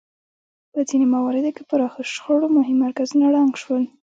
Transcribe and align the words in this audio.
په 0.73 0.79
ځینو 0.87 1.05
مواردو 1.15 1.51
کې 1.55 1.63
پراخو 1.69 2.01
شخړو 2.13 2.47
مهم 2.57 2.77
مرکزونه 2.85 3.25
ړنګ 3.33 3.53
شول. 3.61 3.83